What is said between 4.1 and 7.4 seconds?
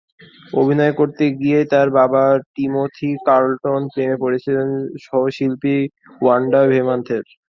পড়েছিলেন সহশিল্পী ওয়ান্ডা ভেন্থামের।